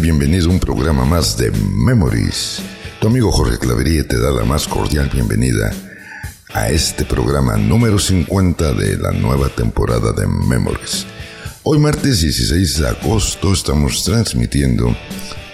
[0.00, 2.62] Bienvenido a un programa más de Memories.
[3.02, 5.70] Tu amigo Jorge Clavería te da la más cordial bienvenida
[6.54, 11.04] a este programa número 50 de la nueva temporada de Memories.
[11.64, 14.96] Hoy martes 16 de agosto estamos transmitiendo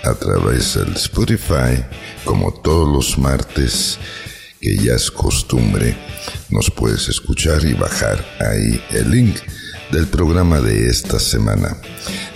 [0.05, 1.85] a través del Spotify,
[2.25, 3.99] como todos los martes,
[4.61, 5.97] que ya es costumbre,
[6.51, 9.39] nos puedes escuchar y bajar ahí el link
[9.95, 11.77] del programa de esta semana.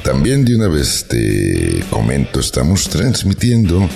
[0.04, 3.88] También de una vez te comento, estamos transmitiendo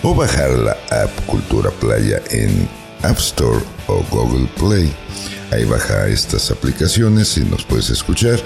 [0.03, 2.69] o bajar la app Cultura Playa en
[3.03, 4.93] App Store o Google Play.
[5.51, 8.39] Ahí baja estas aplicaciones y nos puedes escuchar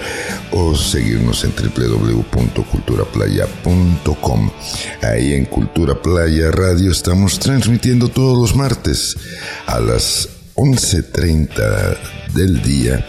[0.51, 4.51] o seguirnos en www.culturaplaya.com.
[5.01, 9.17] Ahí en Cultura Playa Radio estamos transmitiendo todos los martes
[9.65, 11.97] a las 11.30
[12.33, 13.05] del día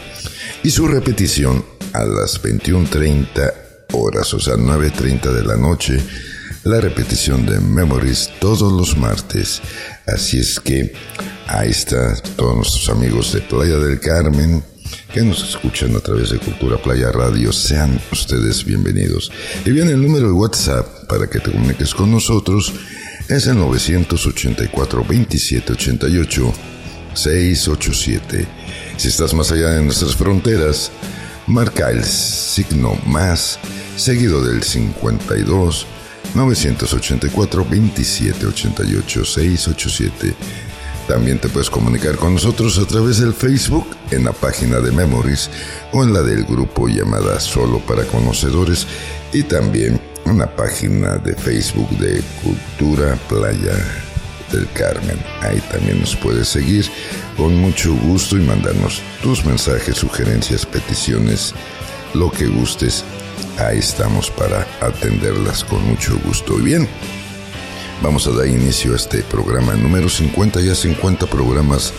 [0.63, 3.53] y su repetición a las 21.30
[3.93, 6.01] horas, o sea, 9.30 de la noche
[6.65, 9.61] la repetición de Memories todos los martes.
[10.07, 10.93] Así es que
[11.47, 14.65] ahí está todos nuestros amigos de Playa del Carmen
[15.13, 17.53] que nos escuchan a través de Cultura Playa Radio.
[17.53, 19.31] Sean ustedes bienvenidos.
[19.65, 22.73] Y bien, el número de WhatsApp para que te comuniques con nosotros
[23.29, 26.53] es el 984 2788
[27.13, 28.47] 687.
[28.97, 30.91] Si estás más allá de nuestras fronteras,
[31.47, 33.59] marca el signo más
[33.97, 35.87] seguido del 52
[36.35, 40.35] 984 2788 687.
[41.09, 45.51] También te puedes comunicar con nosotros a través del Facebook, en la página de Memories
[45.93, 48.87] o en la del grupo llamada Solo para Conocedores
[49.33, 53.77] y también en la página de Facebook de Cultura Playa
[54.51, 55.19] del Carmen.
[55.43, 56.87] Ahí también nos puedes seguir
[57.37, 61.53] con mucho gusto y mandarnos tus mensajes, sugerencias, peticiones,
[62.15, 63.05] lo que gustes
[63.59, 66.59] ahí estamos para atenderlas con mucho gusto.
[66.59, 66.89] Y bien,
[68.03, 71.93] vamos a dar inicio a este programa número 50, ya 50 programas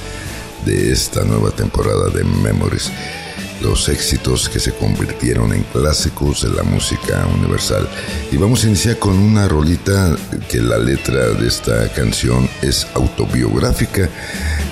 [0.65, 2.91] de esta nueva temporada de Memories.
[3.61, 7.87] Los éxitos que se convirtieron en clásicos de la música universal.
[8.31, 10.15] Y vamos a iniciar con una rolita
[10.49, 14.09] que la letra de esta canción es autobiográfica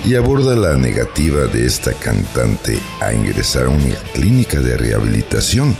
[0.03, 5.77] y aborda la negativa de esta cantante a ingresar a una clínica de rehabilitación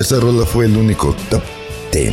[0.00, 1.42] esta rola fue el único top
[1.92, 2.12] 10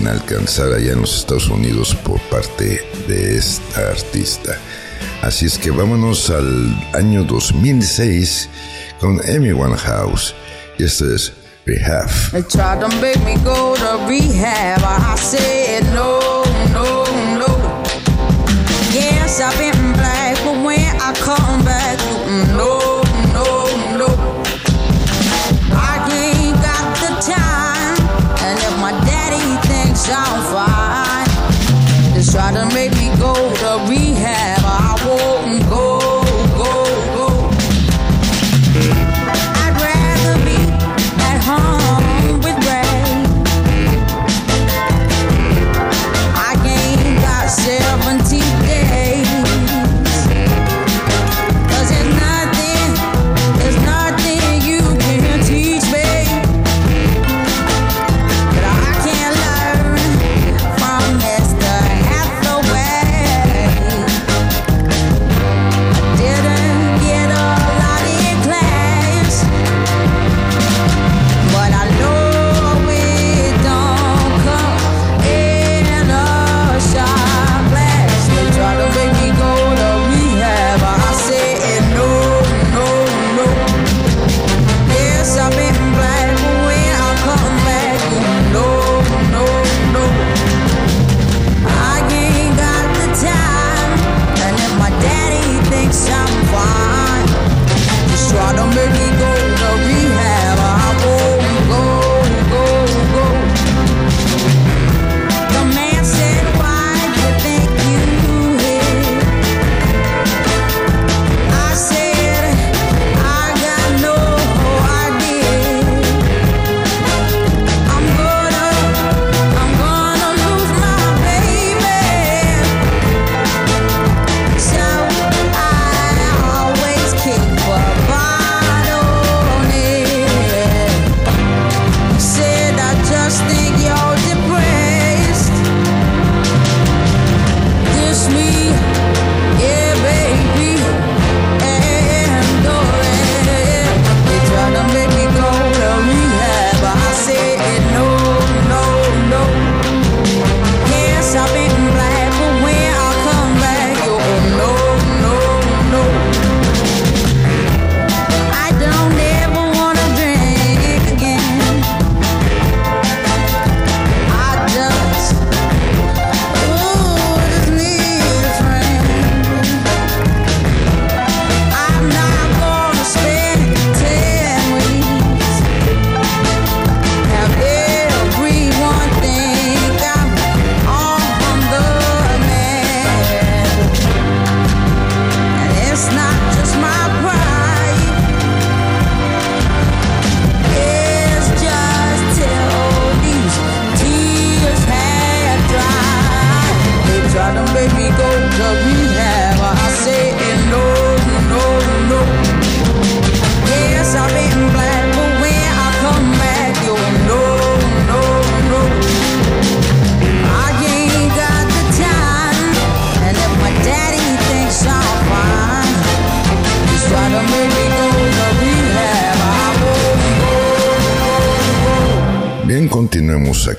[0.00, 4.58] en alcanzar allá en los Estados Unidos por parte de esta artista.
[5.22, 8.48] Así es que vámonos al año 2006
[9.00, 10.34] con Amy Winehouse.
[10.78, 11.32] Y esto es
[11.66, 12.08] Rehab.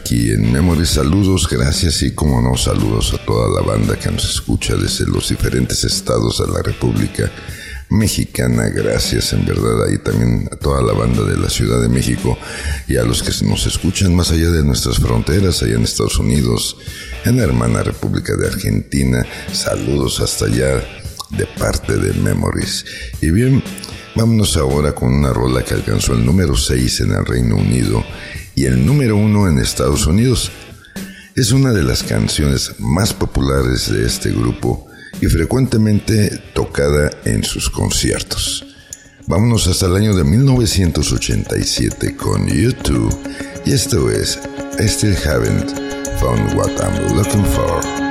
[0.09, 0.87] Aquí en Memory.
[0.87, 5.29] Saludos, gracias y como no, saludos a toda la banda que nos escucha desde los
[5.29, 7.31] diferentes estados de la República
[7.89, 8.69] Mexicana.
[8.69, 12.39] Gracias, en verdad, ahí también a toda la banda de la Ciudad de México
[12.87, 16.77] y a los que nos escuchan más allá de nuestras fronteras, allá en Estados Unidos,
[17.25, 19.23] en la hermana República de Argentina.
[19.53, 20.83] Saludos hasta allá
[21.37, 22.83] de parte de Memories.
[23.21, 23.61] Y bien,
[24.15, 28.03] vámonos ahora con una rola que alcanzó el número 6 en el Reino Unido
[28.59, 30.51] y el número 1 en Estados Unidos.
[31.33, 34.85] Es una de las canciones más populares de este grupo
[35.21, 38.65] y frecuentemente tocada en sus conciertos.
[39.27, 43.17] Vámonos hasta el año de 1987 con YouTube
[43.65, 44.37] y esto es
[44.77, 45.71] I Still Haven't
[46.19, 48.08] Found What I'm Looking For.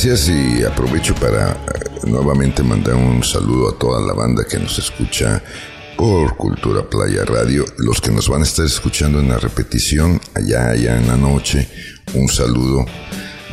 [0.00, 4.78] Gracias y aprovecho para eh, nuevamente mandar un saludo a toda la banda que nos
[4.78, 5.42] escucha
[5.96, 10.68] por Cultura Playa Radio, los que nos van a estar escuchando en la repetición allá,
[10.68, 11.68] allá en la noche,
[12.14, 12.86] un saludo,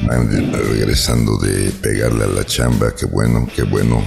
[0.07, 4.03] regresando de pegarle a la chamba, qué bueno, qué bueno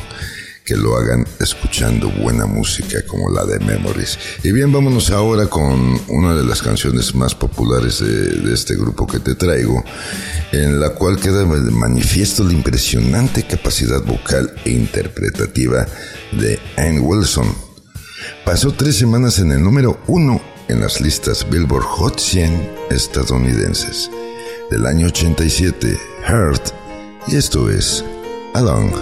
[0.69, 4.19] que lo hagan escuchando buena música como la de Memories.
[4.45, 9.19] Y bien, vámonos ahora con una de las canciones más populares de, este grupo que
[9.19, 9.83] te traigo,
[10.53, 15.87] en la cual queda manifiesto la impresionante capacidad vocal e interpretativa
[16.33, 17.47] de Anne Wilson.
[18.45, 24.11] Pasó tres semanas en el número uno en las listas Billboard Hot 100 estadounidenses
[24.71, 26.73] del año 87, Heart,
[27.27, 28.05] y esto es
[28.55, 28.93] Along.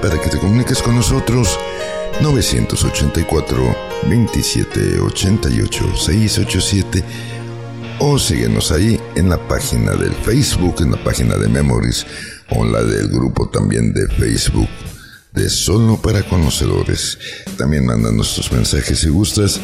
[0.00, 1.58] Para que te comuniques con nosotros
[2.20, 3.76] 984
[4.08, 7.04] 27 88 687
[8.00, 12.06] o síguenos ahí en la página del Facebook, en la página de Memories
[12.50, 14.68] o en la del grupo también de Facebook
[15.32, 17.18] de Solo para Conocedores.
[17.56, 19.60] También mándanos tus mensajes si gustas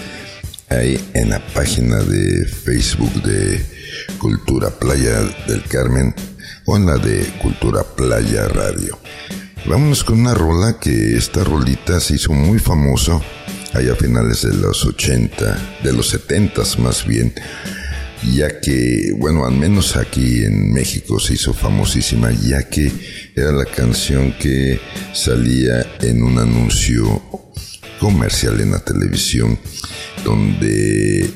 [0.68, 3.64] ahí en la página de Facebook de
[4.18, 6.14] Cultura Playa del Carmen
[6.66, 8.98] o la de Cultura Playa Radio.
[9.66, 13.20] Vámonos con una rola que esta rolita se hizo muy famosa
[13.72, 17.34] allá a finales de los 80, de los 70 más bien,
[18.34, 22.90] ya que, bueno, al menos aquí en México se hizo famosísima, ya que
[23.34, 24.80] era la canción que
[25.12, 27.22] salía en un anuncio
[28.00, 29.58] comercial en la televisión,
[30.24, 31.30] donde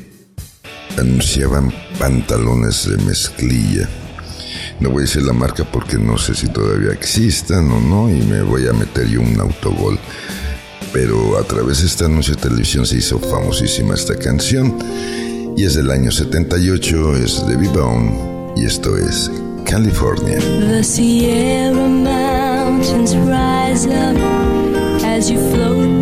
[0.96, 3.88] anunciaban pantalones de mezclilla
[4.80, 8.22] No voy a decir la marca porque no sé si todavía existan o no y
[8.22, 9.98] me voy a meter yo un autogol.
[10.92, 14.78] Pero a través de este anuncio de televisión se hizo famosísima esta canción
[15.56, 19.30] y es del año 78, es de Bone y esto es
[19.64, 20.38] California.
[20.38, 24.16] The Sierra Mountains rise up
[25.04, 25.97] as you float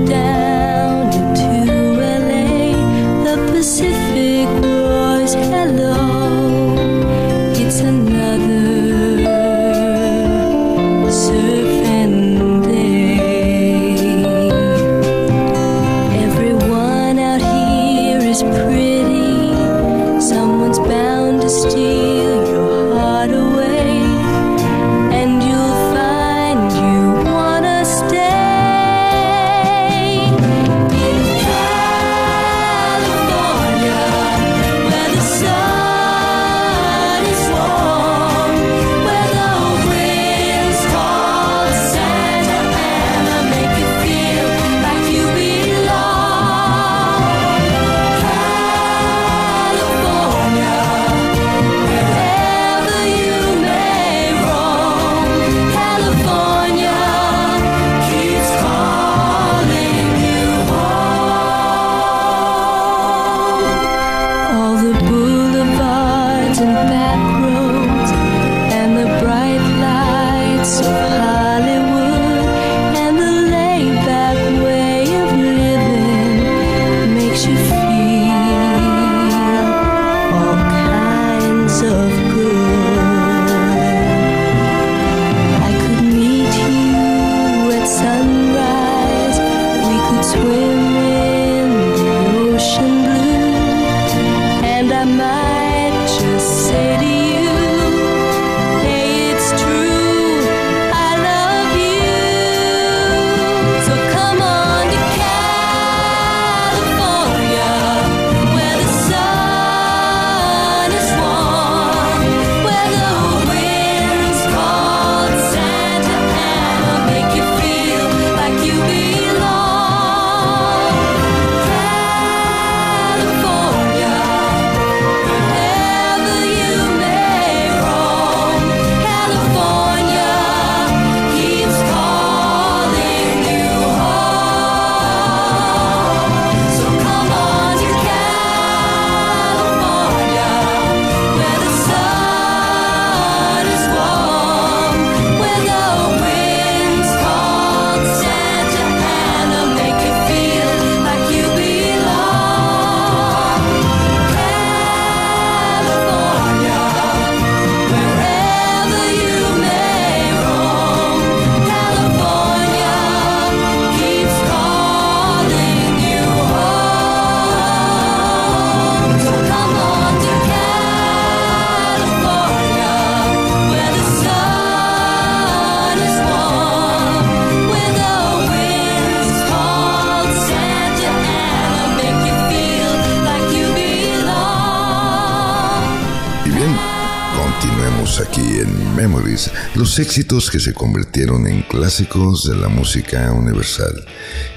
[189.98, 194.04] Éxitos que se convirtieron en clásicos de la música universal.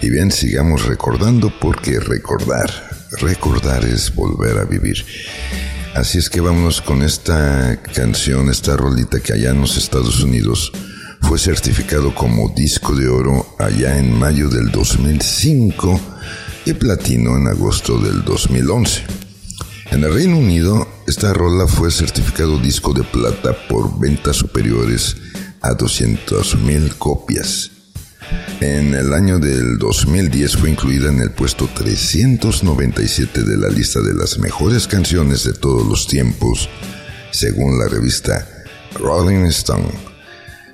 [0.02, 2.70] Y bien, sigamos recordando porque recordar,
[3.22, 5.06] recordar es volver a vivir.
[5.96, 10.74] Así es que vámonos con esta canción, esta rolita que allá en los Estados Unidos
[11.22, 16.02] fue certificado como disco de oro allá en mayo del 2005
[16.66, 19.04] y platino en agosto del 2011.
[19.92, 25.16] En el Reino Unido, esta rola fue certificado disco de plata por ventas superiores
[25.62, 27.72] a 200.000 copias.
[28.62, 34.14] En el año del 2010 fue incluida en el puesto 397 de la lista de
[34.14, 36.70] las mejores canciones de todos los tiempos,
[37.32, 38.48] según la revista
[38.96, 39.90] Rolling Stone.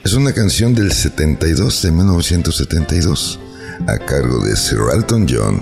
[0.04, 3.40] Es una canción del 72 de 1972
[3.88, 5.62] a cargo de Sir Elton John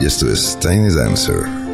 [0.00, 1.65] y esto es Tiny Dancer.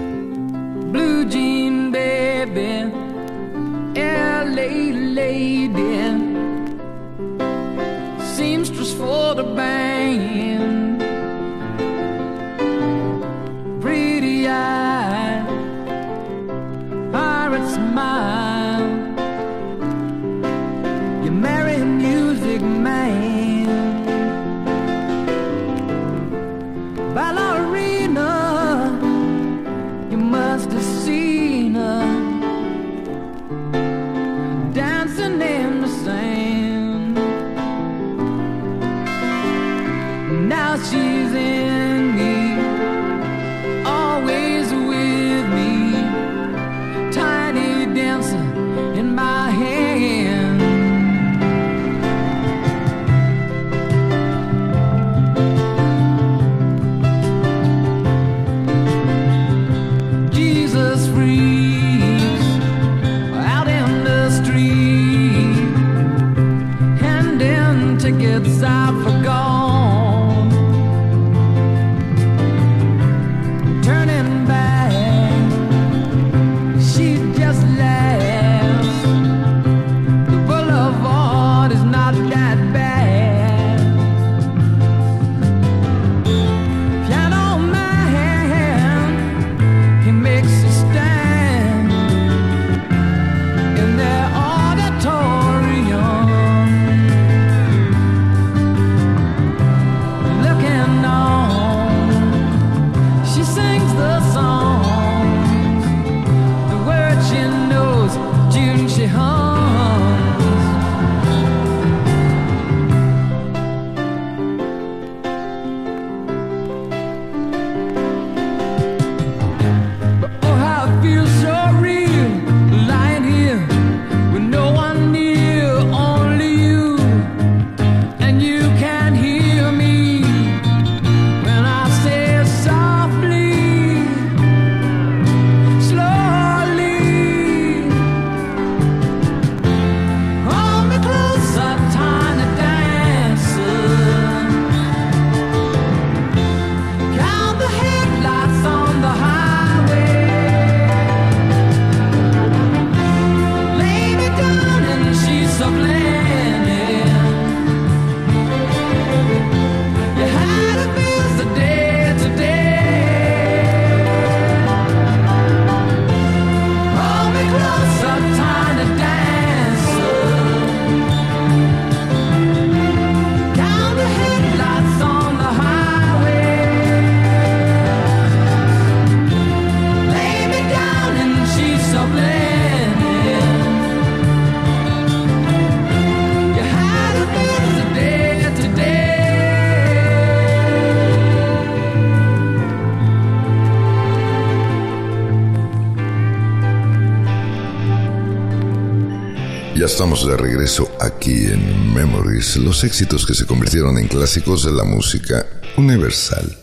[202.52, 206.56] Memories, los éxitos que se convirtieron en clásicos de la música universal.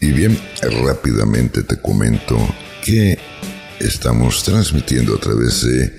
[0.00, 0.38] Y bien,
[0.84, 2.36] rápidamente te comento
[2.84, 3.18] que
[3.80, 5.92] estamos transmitiendo a través de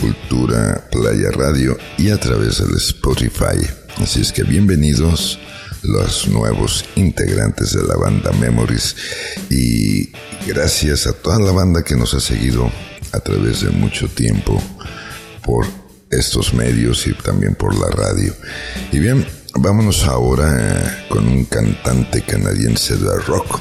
[0.00, 3.58] Cultura Playa Radio y a través del Spotify.
[3.98, 5.38] Así es que bienvenidos
[5.82, 8.96] los nuevos integrantes de la banda Memories
[9.50, 10.10] y
[10.46, 12.70] gracias a toda la banda que nos ha seguido
[13.12, 14.62] a través de mucho tiempo
[16.10, 18.34] estos medios y también por la radio.
[18.92, 23.60] Y bien, vámonos ahora eh, con un cantante canadiense de rock.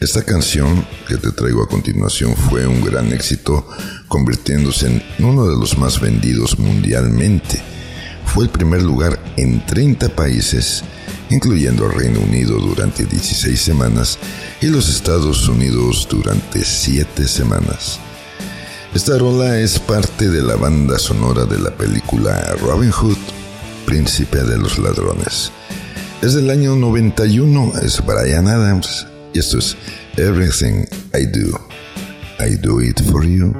[0.00, 3.68] Esta canción que te traigo a continuación fue un gran éxito,
[4.08, 7.62] convirtiéndose en uno de los más vendidos mundialmente.
[8.26, 10.82] Fue el primer lugar en 30 países,
[11.30, 14.18] incluyendo Reino Unido durante 16 semanas
[14.60, 18.00] y los Estados Unidos durante 7 semanas.
[18.94, 23.16] Esta rola es parte de la banda sonora de la película Robin Hood,
[23.86, 25.50] Príncipe de los Ladrones.
[26.20, 29.78] Es del año 91, es Brian Adams y esto es
[30.18, 31.58] Everything I Do.
[32.38, 33.54] I Do It For You.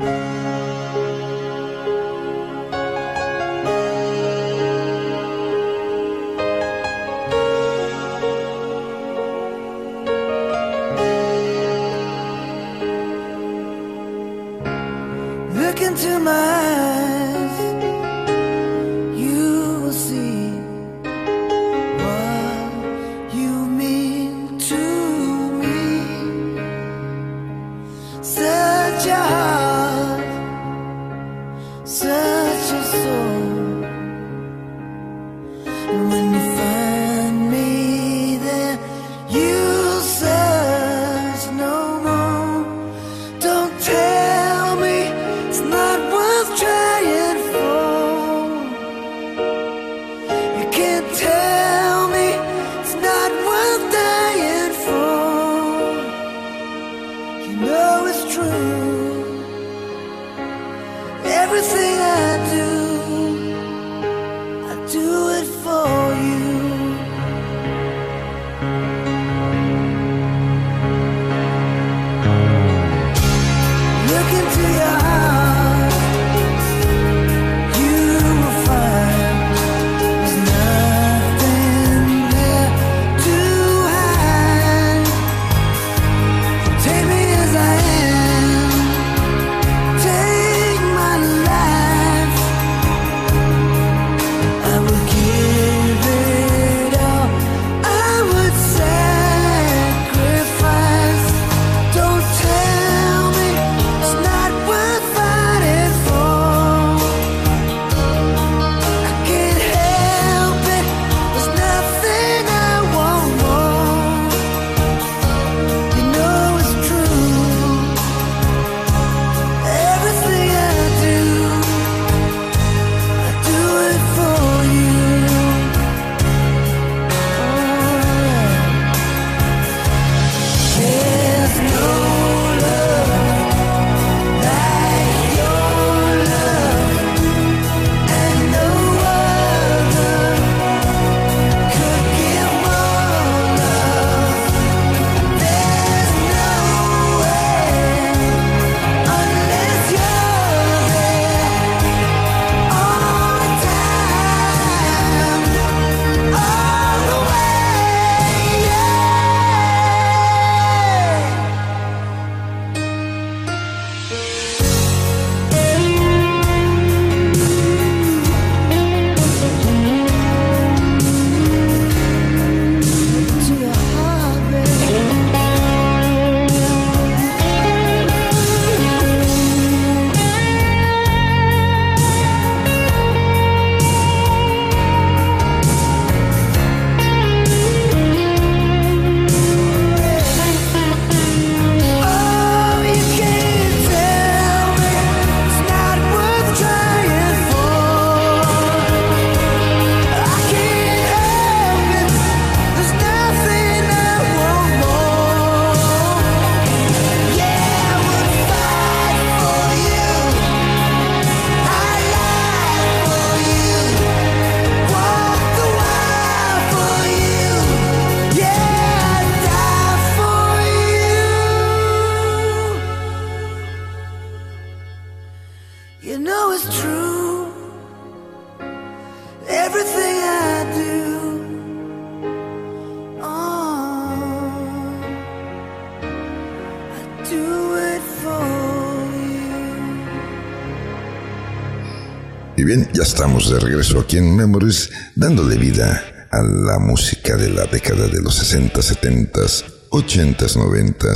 [243.33, 248.35] De regreso aquí en Memories, dándole vida a la música de la década de los
[248.35, 249.41] 60, 70,
[249.89, 251.07] 80, 90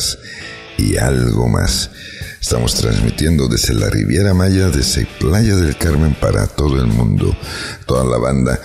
[0.79, 1.91] y algo más.
[2.41, 7.37] Estamos transmitiendo desde la Riviera Maya, desde Playa del Carmen para todo el mundo.
[7.85, 8.59] Toda la banda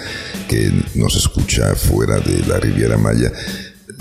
[0.48, 3.34] que nos escucha fuera de la Riviera Maya.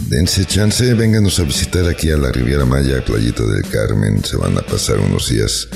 [0.09, 4.23] Dense chance, vénganos a visitar aquí a la Riviera Maya, Playita del Carmen.
[4.25, 5.67] Se van a pasar unos días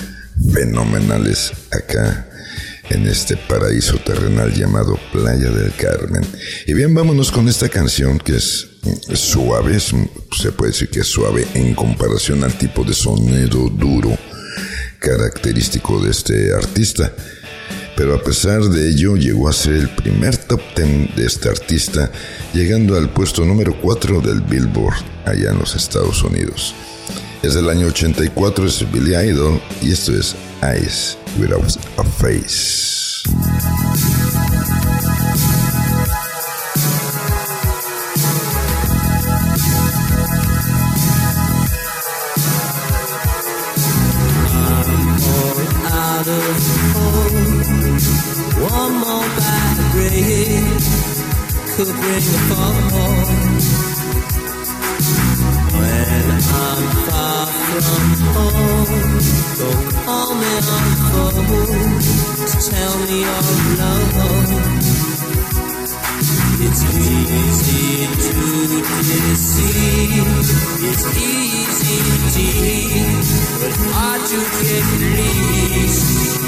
[0.53, 2.29] fenomenales acá
[2.91, 6.23] en este paraíso terrenal llamado Playa del Carmen.
[6.67, 8.69] Y bien, vámonos con esta canción que es,
[9.15, 14.17] suave, se puede decir que es suave en comparación al tipo de sonido duro
[14.99, 17.13] característico de este artista.
[17.97, 22.11] Pero a pesar de ello, llegó a ser el primer top 10 de este artista,
[22.53, 26.75] llegando al puesto número 4 del Billboard allá en los Estados Unidos.
[27.45, 31.63] Es del año 84, es Billy Idol y esto es Eyes Without
[31.99, 33.23] a Face.
[48.59, 49.25] One more
[51.77, 53.04] could bring a fall.
[63.23, 63.47] Tell
[63.87, 64.79] alone.
[66.67, 68.35] It's easy to
[69.03, 70.29] deceive.
[70.83, 73.27] It's easy to indeed,
[73.61, 76.41] but hard to get released.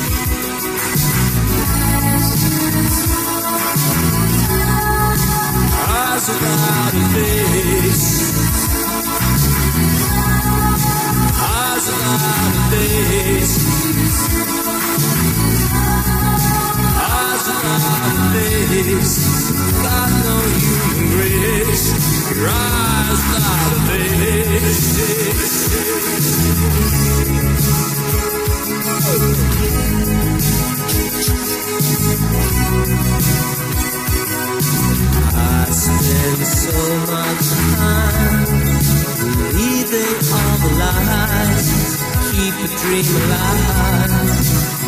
[5.89, 8.09] Eyes without a face.
[11.39, 14.66] Eyes without a face.
[18.95, 21.87] No human grace.
[22.37, 22.87] Your eyes.
[35.39, 36.79] I spend so
[37.11, 37.47] much
[37.77, 38.47] time
[39.19, 41.69] believing all the lies,
[42.31, 44.86] keep a dream alive.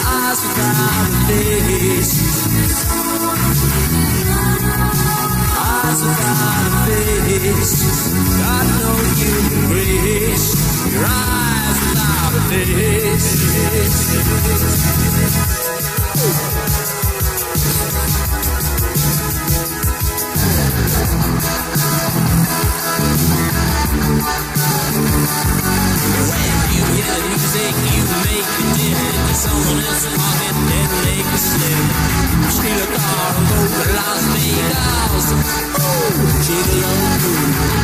[0.05, 2.92] Eyes without a face.
[5.93, 6.97] Without a
[7.53, 7.75] face.
[9.67, 10.47] Grace.
[10.91, 11.77] Your eyes
[12.49, 13.27] a.
[26.29, 32.12] When you hear the music, you make into someone else's pocket and make it slip.
[32.73, 35.27] A car and go to Las Vegas.
[35.77, 36.93] Ooh, gigolo.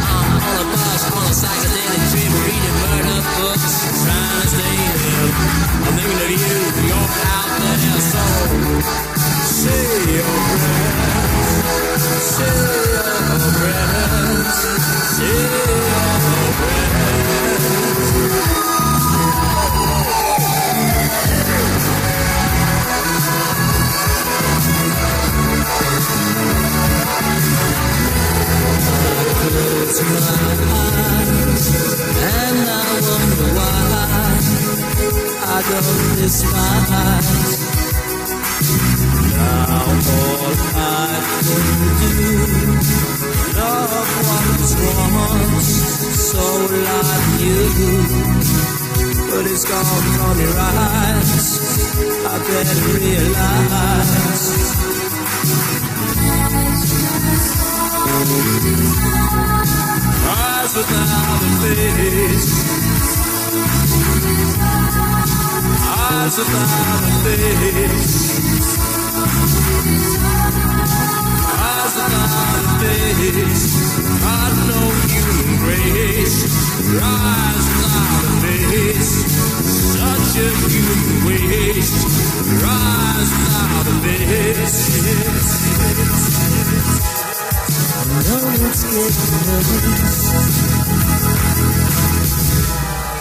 [0.01, 5.33] I'm on a bus on a psychedelic trip, reading murder books, trying to stay hip.
[5.85, 6.57] I'm thinking of you,
[6.89, 8.25] you're out there, so
[9.45, 9.85] say
[10.17, 12.57] your prayers, say
[12.89, 14.57] your prayers,
[15.13, 15.78] say
[30.03, 31.21] my
[32.21, 33.73] and I wonder why
[35.45, 37.59] I don't despise.
[39.35, 39.83] Now
[40.15, 41.67] all I can
[41.99, 42.15] do,
[43.59, 44.71] love what
[45.03, 45.71] wants,
[46.31, 46.45] so
[46.87, 47.61] like you.
[49.29, 51.59] But it's gone from your eyes.
[52.25, 54.98] I better realize.
[58.19, 58.27] Eyes
[60.75, 62.49] without a face.
[72.79, 73.19] Face.
[75.63, 76.39] Face.
[76.99, 79.13] Rise without a face.
[79.95, 81.99] Such a human waste,
[82.63, 83.31] rise
[84.03, 84.18] face.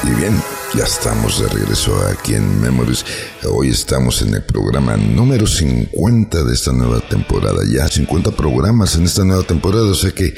[0.05, 0.41] Y bien,
[0.79, 3.05] ya estamos de regreso aquí en Memories.
[3.51, 7.65] Hoy estamos en el programa número 50 de esta nueva temporada.
[7.69, 10.33] Ya 50 programas en esta nueva temporada, o sea que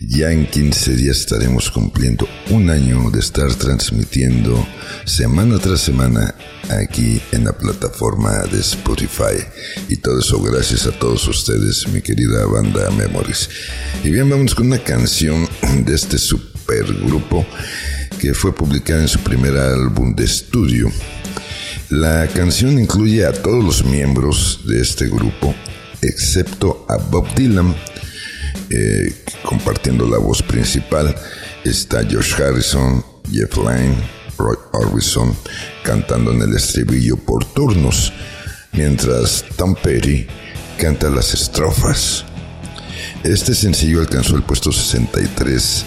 [0.00, 4.66] ya en 15 días estaremos cumpliendo un año de estar transmitiendo
[5.04, 6.34] semana tras semana
[6.70, 9.44] aquí en la plataforma de Spotify.
[9.90, 13.50] Y todo eso gracias a todos ustedes, mi querida banda Memories.
[14.02, 15.46] Y bien, vamos con una canción
[15.84, 17.44] de este supergrupo
[18.22, 20.92] que fue publicada en su primer álbum de estudio.
[21.90, 25.52] La canción incluye a todos los miembros de este grupo,
[26.00, 27.74] excepto a Bob Dylan,
[28.70, 29.12] eh,
[29.42, 31.12] compartiendo la voz principal.
[31.64, 33.96] Está Josh Harrison, Jeff Lynne,
[34.38, 35.36] Roy Orbison
[35.82, 38.12] cantando en el estribillo por turnos,
[38.70, 40.28] mientras Tom Petty
[40.78, 42.24] canta las estrofas.
[43.24, 45.86] Este sencillo alcanzó el puesto 63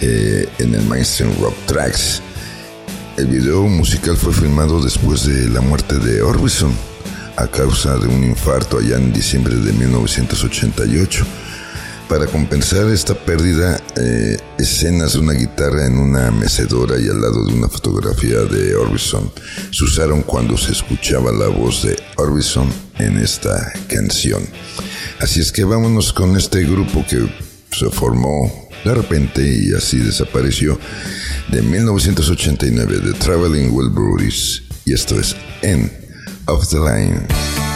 [0.00, 2.22] eh, en el Mainstream Rock Tracks.
[3.16, 6.72] El video musical fue filmado después de la muerte de Orbison
[7.36, 11.24] a causa de un infarto allá en diciembre de 1988.
[12.08, 17.44] Para compensar esta pérdida, eh, escenas de una guitarra en una mecedora y al lado
[17.44, 19.30] de una fotografía de Orbison
[19.70, 22.68] se usaron cuando se escuchaba la voz de Orbison
[22.98, 24.42] en esta canción.
[25.20, 27.28] Así es que vámonos con este grupo que
[27.70, 30.78] se formó de repente y así desapareció
[31.48, 35.90] de 1989 de Traveling Wilburys y esto es End
[36.46, 37.67] of the Line.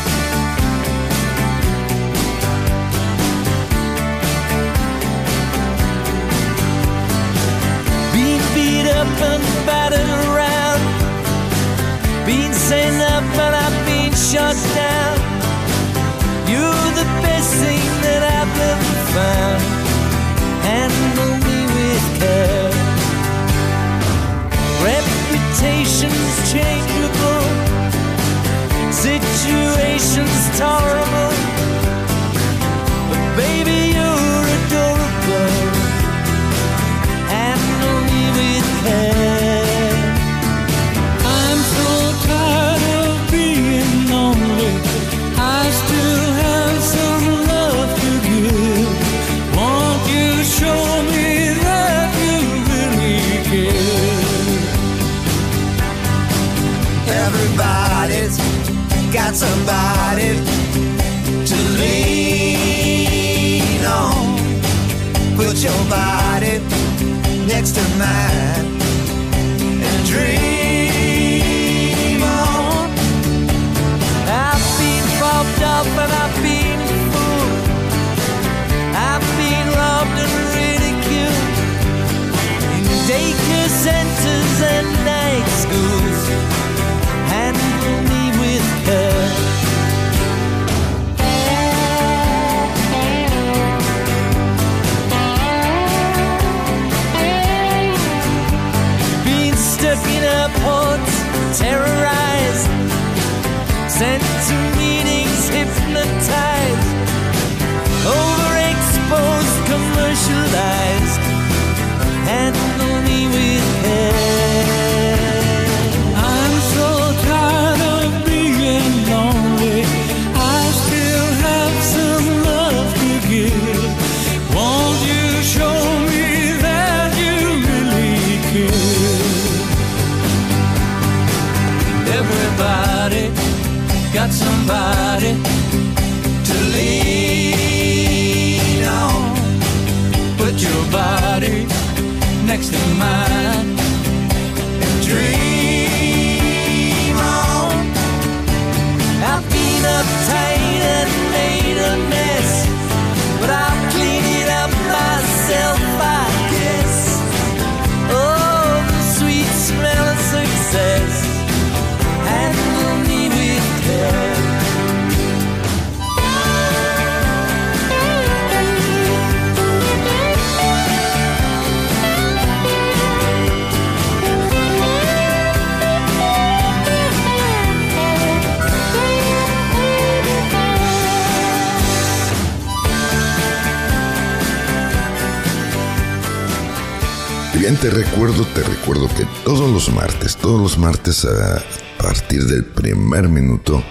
[187.77, 191.63] Te recuerdo, te recuerdo que todos los martes, todos los martes a
[191.97, 193.83] partir del primer minuto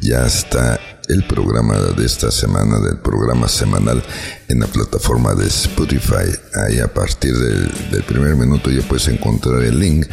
[0.00, 4.02] ya está el programa de esta semana, del programa semanal
[4.48, 6.30] en la plataforma de Spotify.
[6.54, 10.06] Ahí a partir del primer minuto ya puedes encontrar el link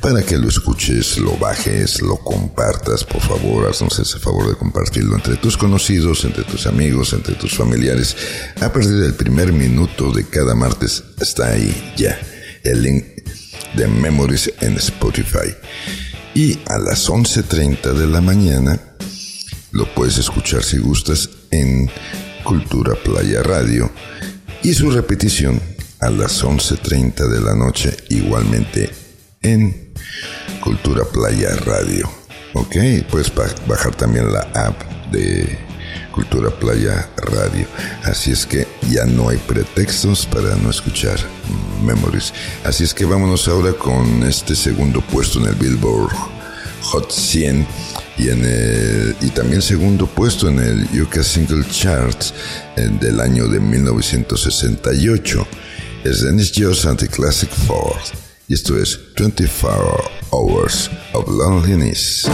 [0.00, 5.16] para que lo escuches, lo bajes, lo compartas, por favor, haznos ese favor de compartirlo
[5.16, 8.16] entre tus conocidos, entre tus amigos, entre tus familiares.
[8.60, 12.16] A partir del primer minuto de cada martes está ahí ya
[12.66, 13.04] el link
[13.74, 15.54] de Memories en Spotify.
[16.34, 18.80] Y a las 11.30 de la mañana
[19.72, 21.90] lo puedes escuchar si gustas en
[22.44, 23.90] Cultura Playa Radio
[24.62, 25.60] y su repetición
[26.00, 28.90] a las 11.30 de la noche igualmente
[29.42, 29.92] en
[30.62, 32.10] Cultura Playa Radio.
[32.54, 32.76] Ok,
[33.10, 35.58] puedes ba- bajar también la app de
[36.16, 37.66] Cultura Playa Radio.
[38.02, 41.18] Así es que ya no hay pretextos para no escuchar
[41.84, 42.32] Memories.
[42.64, 46.10] Así es que vámonos ahora con este segundo puesto en el Billboard
[46.84, 47.66] Hot 100
[48.16, 52.32] y, en el, y también segundo puesto en el UK Single Charts
[52.76, 55.46] del año de 1968.
[56.02, 57.94] Es Dennis Jones and Classic Four.
[58.48, 62.26] Y esto es 24 Hours of Loneliness.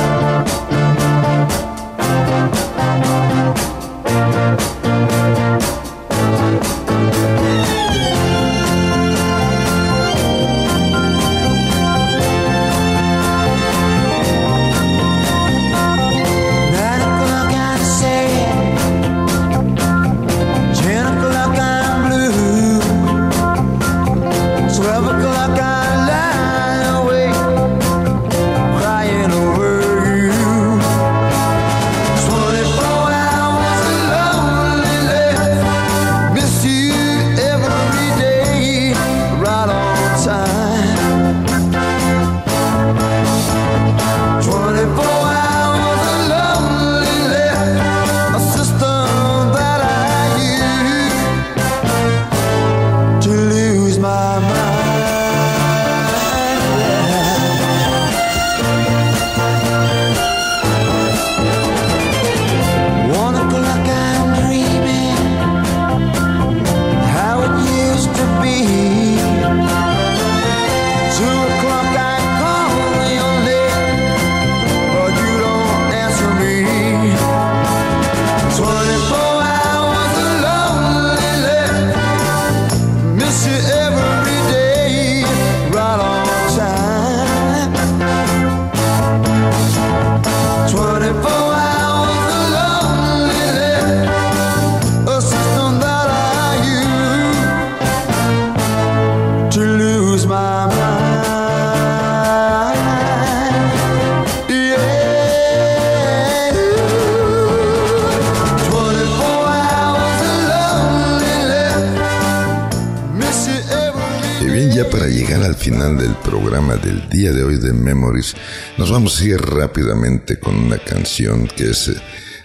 [115.82, 118.34] Final del programa del día de hoy de Memories,
[118.78, 121.96] nos vamos a ir rápidamente con una canción que es eh,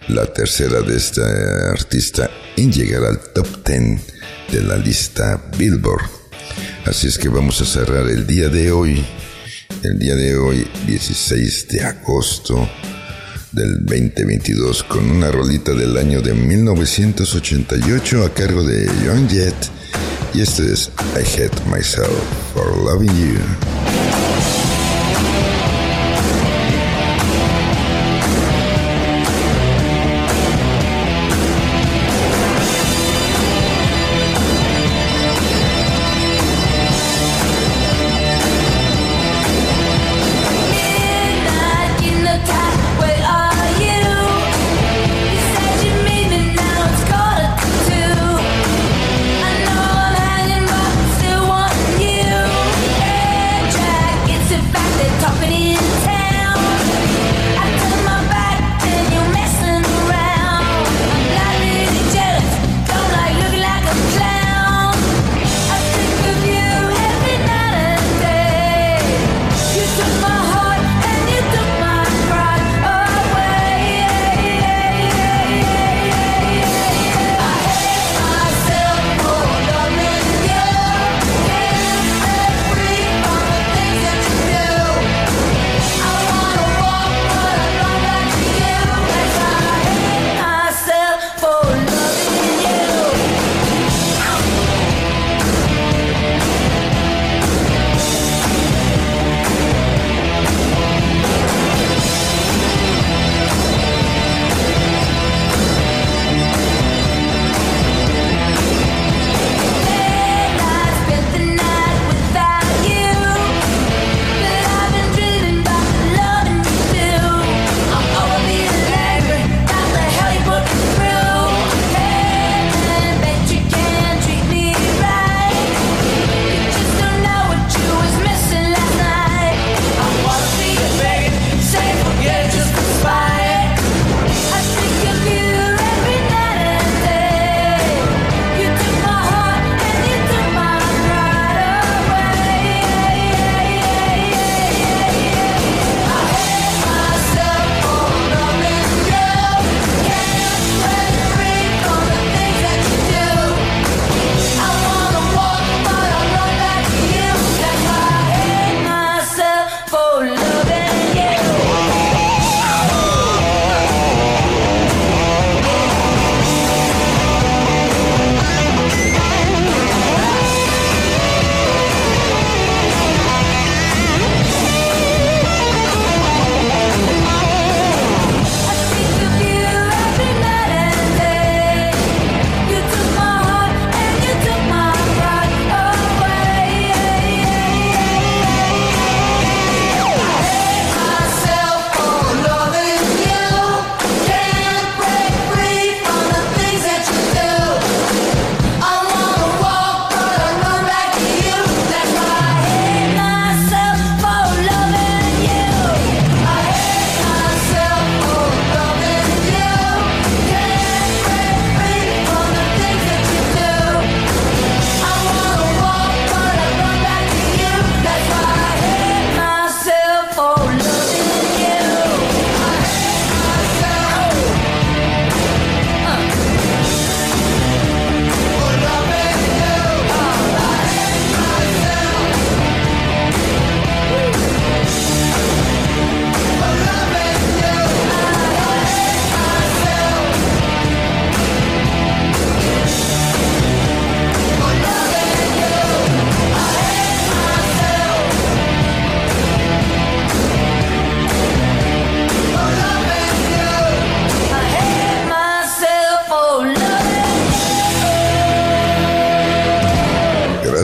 [0.07, 1.21] la tercera de esta
[1.69, 4.01] artista en llegar al top 10
[4.51, 6.09] de la lista Billboard.
[6.85, 9.05] Así es que vamos a cerrar el día de hoy,
[9.83, 12.67] el día de hoy, 16 de agosto
[13.51, 19.76] del 2022, con una rolita del año de 1988 a cargo de John Jett.
[20.37, 20.61] Y esto
[21.15, 22.13] I Hate Myself
[22.53, 23.96] for Loving You.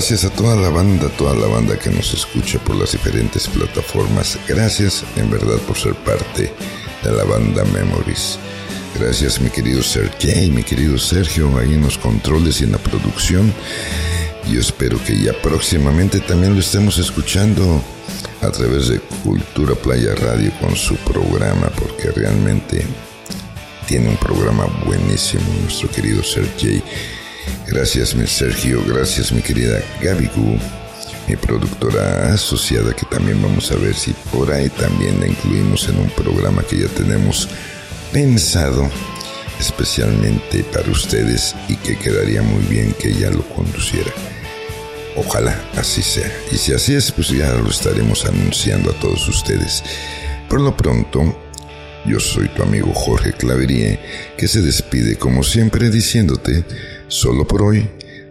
[0.03, 4.37] Gracias a toda la banda, toda la banda que nos escucha por las diferentes plataformas.
[4.49, 6.53] Gracias en verdad por ser parte
[7.03, 8.37] de la banda Memories.
[8.99, 13.53] Gracias mi querido Sergey, mi querido Sergio, ahí en los controles y en la producción.
[14.51, 17.81] Yo espero que ya próximamente también lo estemos escuchando
[18.41, 22.85] a través de Cultura Playa Radio con su programa, porque realmente
[23.87, 26.83] tiene un programa buenísimo nuestro querido Sergey.
[27.67, 30.57] Gracias mi Sergio, gracias mi querida Gaby Gu,
[31.27, 35.99] mi productora asociada que también vamos a ver si por ahí también la incluimos en
[35.99, 37.49] un programa que ya tenemos
[38.11, 38.89] pensado
[39.59, 44.11] especialmente para ustedes y que quedaría muy bien que ella lo conduciera.
[45.15, 46.31] Ojalá así sea.
[46.51, 49.83] Y si así es, pues ya lo estaremos anunciando a todos ustedes.
[50.49, 51.37] Por lo pronto,
[52.05, 53.99] yo soy tu amigo Jorge Claverie,
[54.37, 56.65] que se despide como siempre diciéndote,
[57.13, 57.87] solo por hoy,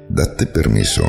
[0.08, 1.04] date permiso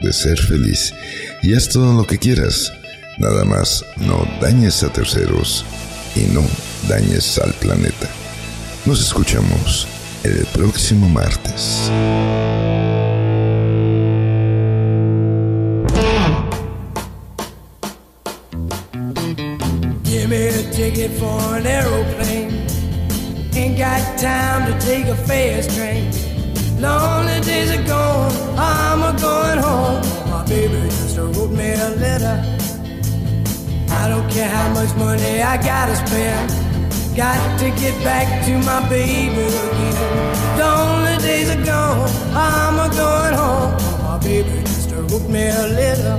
[0.00, 0.94] de ser feliz
[1.42, 2.72] y haz todo lo que quieras.
[3.18, 5.64] Nada más, no dañes a terceros
[6.16, 6.42] y no
[6.88, 8.08] dañes al planeta.
[8.86, 9.86] Nos escuchamos
[10.24, 11.90] el próximo martes.
[20.04, 22.66] Give me a ticket for an aeroplane.
[23.54, 26.31] Ain't got time to take a fast train.
[26.82, 30.02] Lonely days are gone, I'm a going home.
[30.28, 32.36] My baby just wrote me a letter.
[33.88, 36.50] I don't care how much money I gotta spend.
[37.14, 40.58] Got to get back to my baby again.
[40.58, 43.72] Lonely days are gone, I'm a going home.
[44.02, 46.16] My baby just wrote me a letter.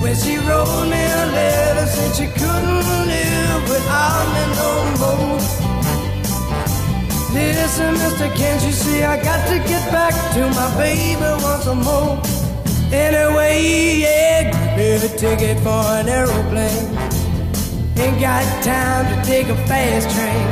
[0.00, 5.67] When she wrote me a letter, said she couldn't live without me no more.
[7.32, 12.18] Listen, mister, can't you see I got to get back to my baby once more?
[12.90, 16.88] Anyway, yeah, give a ticket for an aeroplane.
[17.98, 20.48] Ain't got time to take a fast train.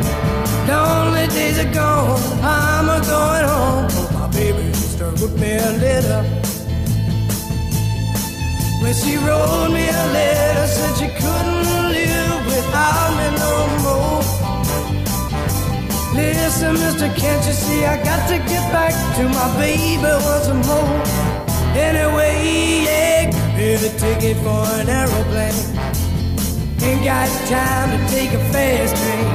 [0.69, 3.87] Lonely days are gone, I'm a going home.
[4.21, 6.23] My baby just wrote me a letter.
[8.83, 13.53] When she wrote me a letter, said she couldn't live without me no
[13.83, 14.16] more.
[16.17, 21.03] Listen, mister, can't you see I got to get back to my baby once more?
[21.77, 25.53] Anyway, yeah, give the ticket for an aeroplane.
[26.81, 29.27] Ain't got time to take a fast train.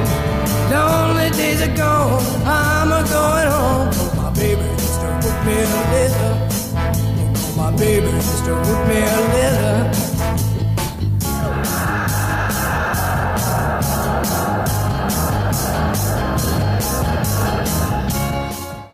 [0.72, 3.90] Lonely days are gone, I'm a going home.
[3.92, 6.34] Oh, my baby just wrote me a letter.
[6.74, 10.01] Oh, my baby just wrote me a